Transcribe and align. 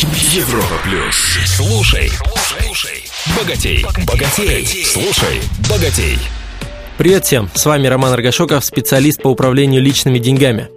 Европа 0.00 0.76
плюс. 0.84 1.16
Слушай, 1.44 2.08
слушай, 2.60 3.04
богатей, 3.36 3.84
богатей, 4.06 4.84
слушай, 4.84 5.40
богатей. 5.68 6.16
Привет 6.96 7.24
всем, 7.24 7.50
с 7.52 7.66
вами 7.66 7.88
Роман 7.88 8.12
Аргашоков, 8.12 8.64
специалист 8.64 9.20
по 9.20 9.26
управлению 9.26 9.82
личными 9.82 10.20
деньгами. 10.20 10.68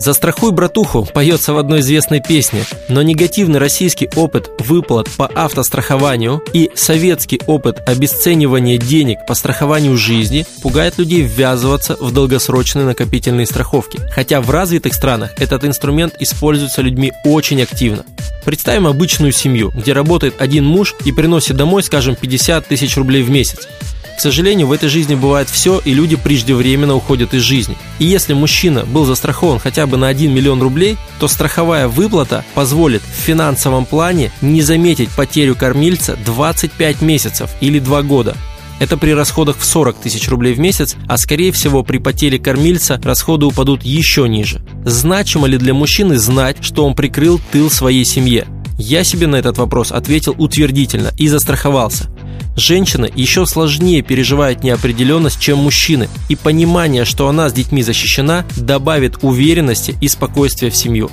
«Застрахуй 0.00 0.52
братуху» 0.52 1.04
поется 1.04 1.52
в 1.52 1.58
одной 1.58 1.80
известной 1.80 2.20
песне, 2.20 2.64
но 2.88 3.02
негативный 3.02 3.58
российский 3.58 4.08
опыт 4.16 4.50
выплат 4.58 5.08
по 5.16 5.26
автострахованию 5.26 6.42
и 6.52 6.70
советский 6.74 7.40
опыт 7.46 7.88
обесценивания 7.88 8.78
денег 8.78 9.18
по 9.26 9.34
страхованию 9.34 9.96
жизни 9.96 10.46
пугает 10.62 10.98
людей 10.98 11.22
ввязываться 11.22 11.96
в 12.00 12.12
долгосрочные 12.12 12.86
накопительные 12.86 13.46
страховки. 13.46 14.00
Хотя 14.12 14.40
в 14.40 14.50
развитых 14.50 14.94
странах 14.94 15.32
этот 15.36 15.64
инструмент 15.64 16.14
используется 16.20 16.82
людьми 16.82 17.12
очень 17.24 17.62
активно. 17.62 18.04
Представим 18.44 18.86
обычную 18.86 19.32
семью, 19.32 19.72
где 19.74 19.92
работает 19.92 20.40
один 20.40 20.64
муж 20.64 20.94
и 21.04 21.12
приносит 21.12 21.56
домой, 21.56 21.82
скажем, 21.82 22.16
50 22.16 22.66
тысяч 22.66 22.96
рублей 22.96 23.22
в 23.22 23.30
месяц. 23.30 23.68
К 24.18 24.20
сожалению, 24.20 24.66
в 24.66 24.72
этой 24.72 24.88
жизни 24.88 25.14
бывает 25.14 25.48
все, 25.48 25.80
и 25.84 25.94
люди 25.94 26.16
преждевременно 26.16 26.96
уходят 26.96 27.34
из 27.34 27.42
жизни. 27.42 27.76
И 28.00 28.04
если 28.04 28.32
мужчина 28.32 28.84
был 28.84 29.04
застрахован 29.04 29.60
хотя 29.60 29.86
бы 29.86 29.96
на 29.96 30.08
1 30.08 30.34
миллион 30.34 30.60
рублей, 30.60 30.96
то 31.20 31.28
страховая 31.28 31.86
выплата 31.86 32.44
позволит 32.54 33.02
в 33.02 33.20
финансовом 33.20 33.86
плане 33.86 34.32
не 34.40 34.60
заметить 34.60 35.10
потерю 35.10 35.54
кормильца 35.54 36.18
25 36.24 37.00
месяцев 37.00 37.50
или 37.60 37.78
2 37.78 38.02
года. 38.02 38.36
Это 38.78 38.96
при 38.96 39.10
расходах 39.10 39.58
в 39.58 39.64
40 39.64 39.96
тысяч 39.96 40.28
рублей 40.28 40.54
в 40.54 40.60
месяц, 40.60 40.96
а 41.08 41.16
скорее 41.16 41.52
всего 41.52 41.82
при 41.82 41.98
потере 41.98 42.38
кормильца 42.38 43.00
расходы 43.02 43.46
упадут 43.46 43.82
еще 43.82 44.28
ниже. 44.28 44.62
Значимо 44.84 45.46
ли 45.46 45.58
для 45.58 45.74
мужчины 45.74 46.16
знать, 46.18 46.58
что 46.60 46.86
он 46.86 46.94
прикрыл 46.94 47.40
тыл 47.52 47.70
своей 47.70 48.04
семье? 48.04 48.46
Я 48.78 49.02
себе 49.02 49.26
на 49.26 49.36
этот 49.36 49.58
вопрос 49.58 49.90
ответил 49.90 50.34
утвердительно 50.38 51.10
и 51.18 51.26
застраховался. 51.26 52.08
Женщина 52.56 53.08
еще 53.12 53.46
сложнее 53.46 54.02
переживает 54.02 54.62
неопределенность, 54.62 55.40
чем 55.40 55.58
мужчины, 55.58 56.08
и 56.28 56.36
понимание, 56.36 57.04
что 57.04 57.28
она 57.28 57.48
с 57.48 57.52
детьми 57.52 57.82
защищена, 57.82 58.44
добавит 58.56 59.18
уверенности 59.22 59.96
и 60.00 60.08
спокойствия 60.08 60.70
в 60.70 60.76
семью. 60.76 61.10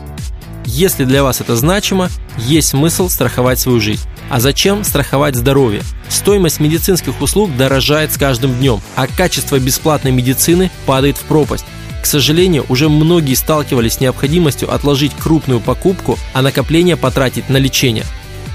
Если 0.66 1.05
для 1.05 1.23
вас 1.23 1.41
это 1.41 1.55
значимо, 1.55 2.09
есть 2.38 2.69
смысл 2.69 3.09
страховать 3.09 3.59
свою 3.59 3.80
жизнь. 3.80 4.02
А 4.29 4.39
зачем 4.39 4.83
страховать 4.83 5.35
здоровье? 5.35 5.81
Стоимость 6.09 6.59
медицинских 6.59 7.21
услуг 7.21 7.55
дорожает 7.55 8.11
с 8.11 8.17
каждым 8.17 8.55
днем, 8.55 8.81
а 8.95 9.07
качество 9.07 9.59
бесплатной 9.59 10.11
медицины 10.11 10.71
падает 10.85 11.17
в 11.17 11.21
пропасть. 11.21 11.65
К 12.01 12.05
сожалению, 12.05 12.65
уже 12.69 12.89
многие 12.89 13.33
сталкивались 13.33 13.93
с 13.93 13.99
необходимостью 13.99 14.73
отложить 14.73 15.13
крупную 15.15 15.59
покупку, 15.59 16.17
а 16.33 16.41
накопление 16.41 16.97
потратить 16.97 17.49
на 17.49 17.57
лечение. 17.57 18.05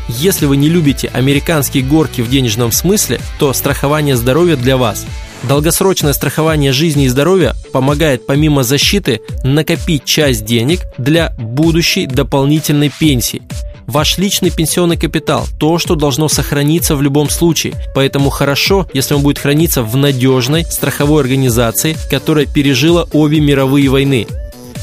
Если 0.09 0.47
вы 0.47 0.57
не 0.57 0.69
любите 0.69 1.09
американские 1.13 1.85
горки 1.85 2.21
в 2.21 2.29
денежном 2.29 2.73
смысле, 2.73 3.21
то 3.39 3.53
страхование 3.53 4.17
здоровья 4.17 4.57
для 4.57 4.77
вас. 4.77 5.07
Долгосрочное 5.45 6.13
страхование 6.13 6.73
жизни 6.73 7.05
и 7.05 7.09
здоровья 7.09 7.55
помогает 7.73 8.27
помимо 8.27 8.63
защиты 8.63 9.21
накопить 9.43 10.05
часть 10.05 10.45
денег 10.45 10.81
для 10.99 11.35
будущей 11.39 12.07
дополнительной 12.07 12.91
пенсии. 12.91 13.43
Ваш 13.91 14.19
личный 14.19 14.51
пенсионный 14.51 14.97
капитал– 14.97 15.49
то, 15.59 15.81
что 15.81 15.97
должно 15.97 16.29
сохраниться 16.29 16.95
в 16.95 17.03
любом 17.03 17.29
случае. 17.29 17.75
Поэтому 17.93 18.31
хорошо, 18.31 18.87
если 18.93 19.15
он 19.15 19.23
будет 19.23 19.41
храниться 19.41 19.83
в 19.83 19.97
надежной 19.97 20.65
страховой 20.65 21.23
организации, 21.23 21.97
которая 22.09 22.47
пережила 22.47 23.09
обе 23.13 23.41
мировые 23.41 23.89
войны. 23.89 24.29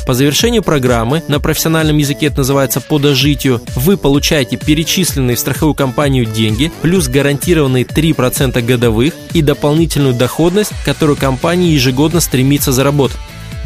По 0.06 0.14
завершению 0.14 0.62
программы, 0.62 1.24
на 1.30 1.40
профессиональном 1.40 1.96
языке 1.96 2.26
это 2.26 2.40
называется 2.40 2.82
по 2.82 3.00
дожитию, 3.00 3.62
вы 3.78 3.96
получаете 3.96 4.58
перечисленные 4.58 5.38
в 5.38 5.40
страховую 5.40 5.74
компанию 5.74 6.26
деньги, 6.26 6.70
плюс 6.82 7.08
гарантированные 7.08 7.86
3% 7.86 8.62
годовых 8.62 9.14
и 9.32 9.42
дополнительную 9.42 10.16
доходность, 10.16 10.74
которую 10.84 11.16
компания 11.16 11.72
ежегодно 11.72 12.20
стремится 12.20 12.74
заработать. 12.74 13.16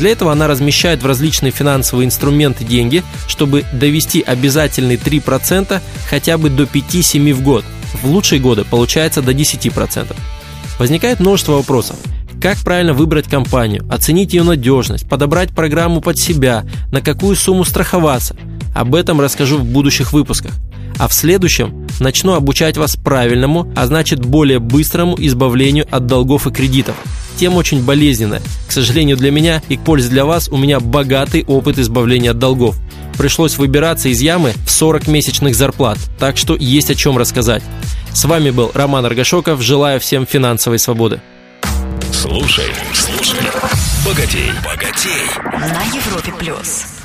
Для 0.02 0.10
этого 0.10 0.32
она 0.32 0.48
размещает 0.48 1.04
в 1.04 1.06
различные 1.06 1.52
финансовые 1.52 2.08
инструменты 2.08 2.64
деньги, 2.64 3.04
чтобы 3.28 3.66
довести 3.72 4.24
обязательные 4.24 4.98
3% 4.98 5.80
хотя 6.10 6.40
бы 6.40 6.50
до 6.50 6.64
5-7 6.64 7.32
в 7.36 7.44
год. 7.44 7.64
В 8.02 8.08
лучшие 8.08 8.42
годы 8.42 8.64
получается 8.64 9.22
до 9.22 9.32
10%. 9.32 10.16
Возникает 10.80 11.20
множество 11.20 11.52
вопросов. 11.52 11.98
Как 12.42 12.58
правильно 12.58 12.94
выбрать 12.94 13.28
компанию, 13.28 13.86
оценить 13.92 14.34
ее 14.34 14.42
надежность, 14.42 15.08
подобрать 15.08 15.52
программу 15.52 16.02
под 16.02 16.18
себя, 16.18 16.66
на 16.92 17.02
какую 17.02 17.36
сумму 17.36 17.64
страховаться. 17.64 18.36
Об 18.74 18.96
этом 18.96 19.22
расскажу 19.22 19.60
в 19.60 19.66
будущих 19.66 20.14
выпусках. 20.14 20.54
А 20.98 21.08
в 21.10 21.14
следующем 21.14 21.88
начну 22.00 22.34
обучать 22.34 22.76
вас 22.76 22.96
правильному, 22.96 23.72
а 23.76 23.86
значит 23.86 24.26
более 24.26 24.58
быстрому 24.58 25.16
избавлению 25.20 25.86
от 25.92 26.08
долгов 26.08 26.48
и 26.48 26.52
кредитов. 26.52 26.96
Тема 27.38 27.58
очень 27.58 27.84
болезненная. 27.84 28.42
К 28.68 28.72
сожалению 28.72 29.18
для 29.18 29.32
меня 29.32 29.62
и 29.70 29.78
к 29.78 29.82
пользе 29.82 30.10
для 30.10 30.26
вас 30.26 30.50
у 30.50 30.58
меня 30.58 30.80
богатый 30.80 31.44
опыт 31.46 31.80
избавления 31.80 32.32
от 32.32 32.40
долгов. 32.40 32.78
Пришлось 33.18 33.58
выбираться 33.58 34.10
из 34.10 34.22
ямы 34.22 34.54
в 34.66 34.72
40 34.72 35.08
месячных 35.08 35.56
зарплат, 35.56 35.98
так 36.18 36.38
что 36.38 36.56
есть 36.56 36.90
о 36.90 36.96
чем 36.96 37.18
рассказать. 37.18 37.64
С 38.14 38.26
вами 38.26 38.52
был 38.52 38.72
Роман 38.74 39.06
Аргашоков. 39.06 39.62
Желаю 39.62 40.00
всем 40.00 40.26
финансовой 40.26 40.80
свободы. 40.80 41.22
Слушай, 42.12 42.66
слушай, 42.94 43.40
богатей, 44.06 44.52
богатей. 44.64 45.28
На 45.44 45.84
Европе 45.96 46.34
плюс. 46.38 47.01